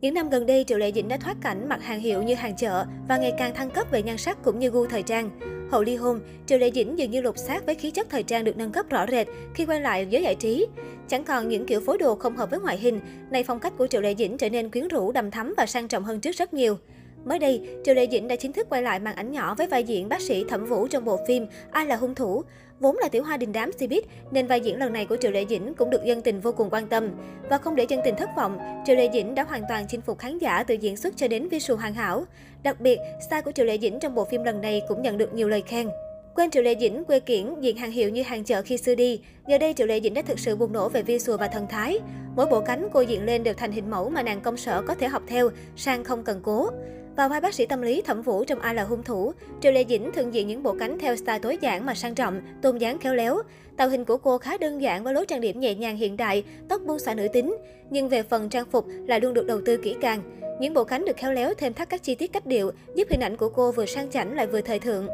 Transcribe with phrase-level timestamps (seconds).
[0.00, 2.56] Những năm gần đây, Triệu Lệ Dĩnh đã thoát cảnh mặc hàng hiệu như hàng
[2.56, 5.30] chợ và ngày càng thăng cấp về nhan sắc cũng như gu thời trang.
[5.70, 8.44] Hậu ly hôn, Triệu Lệ Dĩnh dường như lột xác với khí chất thời trang
[8.44, 10.66] được nâng cấp rõ rệt khi quay lại giới giải trí.
[11.08, 13.86] Chẳng còn những kiểu phối đồ không hợp với ngoại hình, nay phong cách của
[13.86, 16.54] Triệu Lệ Dĩnh trở nên quyến rũ, đầm thắm và sang trọng hơn trước rất
[16.54, 16.78] nhiều.
[17.24, 19.84] Mới đây, Triệu Lệ Dĩnh đã chính thức quay lại màn ảnh nhỏ với vai
[19.84, 22.42] diễn bác sĩ Thẩm Vũ trong bộ phim Ai là hung thủ.
[22.80, 25.44] Vốn là tiểu hoa đình đám Cbiz, nên vai diễn lần này của Triệu Lệ
[25.48, 27.10] Dĩnh cũng được dân tình vô cùng quan tâm.
[27.50, 30.18] Và không để dân tình thất vọng, Triệu Lệ Dĩnh đã hoàn toàn chinh phục
[30.18, 32.24] khán giả từ diễn xuất cho đến visual hoàn hảo.
[32.62, 35.34] Đặc biệt, style của Triệu Lệ Dĩnh trong bộ phim lần này cũng nhận được
[35.34, 35.88] nhiều lời khen.
[36.36, 39.20] Quên Triệu Lệ Dĩnh quê kiển diện hàng hiệu như hàng chợ khi xưa đi,
[39.48, 41.98] giờ đây Triệu Lệ Dĩnh đã thực sự bùng nổ về visual và thần thái.
[42.36, 44.94] Mỗi bộ cánh cô diện lên đều thành hình mẫu mà nàng công sở có
[44.94, 46.70] thể học theo, sang không cần cố.
[47.16, 49.32] Vào vai bác sĩ tâm lý Thẩm Vũ trong Ai là hung thủ,
[49.62, 52.40] Triệu Lệ Dĩnh thường diện những bộ cánh theo style tối giản mà sang trọng,
[52.62, 53.38] tôn dáng khéo léo.
[53.76, 56.44] Tạo hình của cô khá đơn giản với lối trang điểm nhẹ nhàng hiện đại,
[56.68, 57.56] tóc buông xõa nữ tính,
[57.90, 60.22] nhưng về phần trang phục lại luôn được đầu tư kỹ càng.
[60.60, 63.20] Những bộ cánh được khéo léo thêm thắt các chi tiết cách điệu, giúp hình
[63.20, 65.08] ảnh của cô vừa sang chảnh lại vừa thời thượng.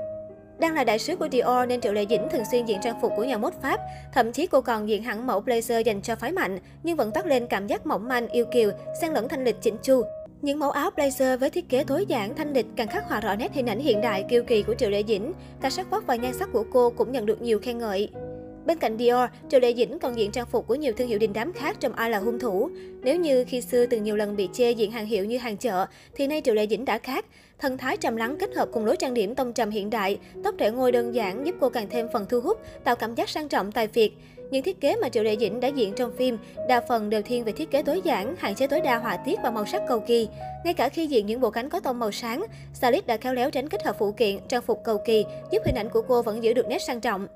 [0.59, 3.13] Đang là đại sứ của Dior nên Triệu Lệ Dĩnh thường xuyên diện trang phục
[3.17, 3.81] của nhà mốt Pháp.
[4.13, 7.27] Thậm chí cô còn diện hẳn mẫu blazer dành cho phái mạnh, nhưng vẫn toát
[7.27, 10.03] lên cảm giác mỏng manh, yêu kiều, xen lẫn thanh lịch chỉnh chu.
[10.43, 13.35] Những mẫu áo blazer với thiết kế tối giản, thanh lịch càng khắc họa rõ
[13.35, 15.33] nét hình ảnh hiện đại kiêu kỳ của Triệu Lệ Dĩnh.
[15.61, 18.09] Cả sắc vóc và nhan sắc của cô cũng nhận được nhiều khen ngợi.
[18.67, 21.33] Bên cạnh Dior, Triệu Lệ Dĩnh còn diện trang phục của nhiều thương hiệu đình
[21.33, 22.71] đám khác trong ai là hung thủ.
[23.03, 25.87] Nếu như khi xưa từng nhiều lần bị chê diện hàng hiệu như hàng chợ,
[26.15, 27.27] thì nay Triệu Lệ Dĩnh đã khác.
[27.59, 30.55] Thần thái trầm lắng kết hợp cùng lối trang điểm tông trầm hiện đại, tóc
[30.59, 33.49] trẻ ngôi đơn giản giúp cô càng thêm phần thu hút, tạo cảm giác sang
[33.49, 34.11] trọng tài phiệt.
[34.51, 36.39] Những thiết kế mà Triệu Lệ Dĩnh đã diện trong phim
[36.69, 39.39] đa phần đều thiên về thiết kế tối giản, hạn chế tối đa họa tiết
[39.43, 40.29] và màu sắc cầu kỳ.
[40.65, 43.51] Ngay cả khi diện những bộ cánh có tông màu sáng, Salit đã khéo léo
[43.51, 46.43] tránh kết hợp phụ kiện, trang phục cầu kỳ, giúp hình ảnh của cô vẫn
[46.43, 47.27] giữ được nét sang trọng.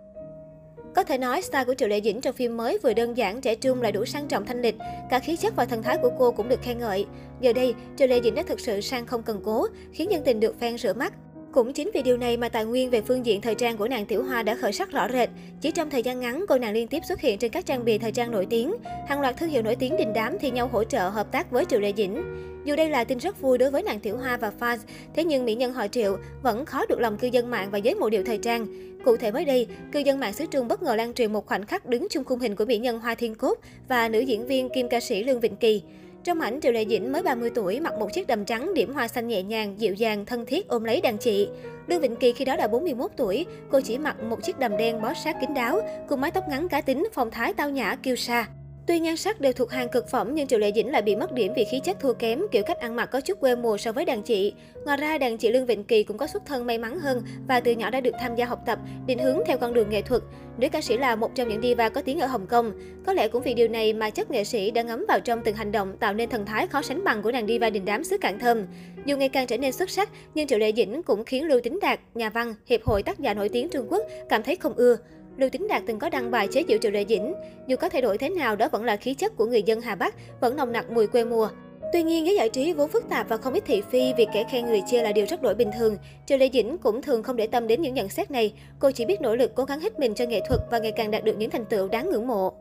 [0.96, 3.54] Có thể nói, style của Triệu Lệ Dĩnh trong phim mới vừa đơn giản, trẻ
[3.54, 4.74] trung lại đủ sang trọng thanh lịch.
[5.10, 7.06] Cả khí chất và thần thái của cô cũng được khen ngợi.
[7.40, 10.40] Giờ đây, Triệu Lệ Dĩnh đã thực sự sang không cần cố, khiến nhân tình
[10.40, 11.12] được fan rửa mắt.
[11.56, 14.06] Cũng chính vì điều này mà tài nguyên về phương diện thời trang của nàng
[14.06, 15.28] Tiểu Hoa đã khởi sắc rõ rệt.
[15.60, 17.98] Chỉ trong thời gian ngắn, cô nàng liên tiếp xuất hiện trên các trang bìa
[17.98, 18.74] thời trang nổi tiếng.
[19.08, 21.64] Hàng loạt thương hiệu nổi tiếng đình đám thì nhau hỗ trợ hợp tác với
[21.64, 22.22] Triệu Lệ Dĩnh.
[22.64, 24.78] Dù đây là tin rất vui đối với nàng Tiểu Hoa và fans,
[25.14, 27.94] thế nhưng mỹ nhân họ Triệu vẫn khó được lòng cư dân mạng và giới
[27.94, 28.66] mộ điệu thời trang.
[29.04, 31.66] Cụ thể mới đây, cư dân mạng xứ Trung bất ngờ lan truyền một khoảnh
[31.66, 33.58] khắc đứng chung khung hình của mỹ nhân Hoa Thiên Cốt
[33.88, 35.82] và nữ diễn viên kim ca sĩ Lương Vịnh Kỳ.
[36.26, 39.08] Trong ảnh, Triệu Lệ Dĩnh mới 30 tuổi, mặc một chiếc đầm trắng điểm hoa
[39.08, 41.48] xanh nhẹ nhàng, dịu dàng, thân thiết ôm lấy đàn chị.
[41.86, 45.02] Lương Vịnh Kỳ khi đó đã 41 tuổi, cô chỉ mặc một chiếc đầm đen
[45.02, 48.16] bó sát kín đáo, cùng mái tóc ngắn cá tính, phong thái tao nhã, kiêu
[48.16, 48.46] sa.
[48.86, 51.32] Tuy nhan sắc đều thuộc hàng cực phẩm nhưng Triệu Lệ Dĩnh lại bị mất
[51.32, 53.92] điểm vì khí chất thua kém, kiểu cách ăn mặc có chút quê mùa so
[53.92, 54.52] với đàn chị.
[54.84, 57.60] Ngoài ra, đàn chị Lương Vịnh Kỳ cũng có xuất thân may mắn hơn và
[57.60, 60.22] từ nhỏ đã được tham gia học tập, định hướng theo con đường nghệ thuật.
[60.58, 62.72] Nữ ca sĩ là một trong những diva có tiếng ở Hồng Kông.
[63.06, 65.54] Có lẽ cũng vì điều này mà chất nghệ sĩ đã ngấm vào trong từng
[65.54, 68.18] hành động tạo nên thần thái khó sánh bằng của nàng diva đình đám xứ
[68.18, 68.62] Cạn Thơm.
[69.04, 71.78] Dù ngày càng trở nên xuất sắc, nhưng Triệu Lệ Dĩnh cũng khiến Lưu Tính
[71.82, 74.96] Đạt, nhà văn, hiệp hội tác giả nổi tiếng Trung Quốc cảm thấy không ưa.
[75.36, 77.34] Lưu Tính Đạt từng có đăng bài chế giễu Triệu Lệ Dĩnh.
[77.66, 79.94] Dù có thay đổi thế nào, đó vẫn là khí chất của người dân Hà
[79.94, 81.48] Bắc, vẫn nồng nặc mùi quê mùa.
[81.92, 84.44] Tuy nhiên, giới giải trí vốn phức tạp và không ít thị phi, việc kẻ
[84.50, 85.96] khen người chê là điều rất đổi bình thường.
[86.26, 88.52] Triệu Lệ Dĩnh cũng thường không để tâm đến những nhận xét này.
[88.78, 91.10] Cô chỉ biết nỗ lực cố gắng hết mình cho nghệ thuật và ngày càng
[91.10, 92.52] đạt được những thành tựu đáng ngưỡng mộ.